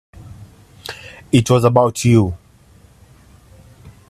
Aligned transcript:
It 1.31 1.47
was 1.51 1.63
about 1.63 2.03
you. 2.05 2.35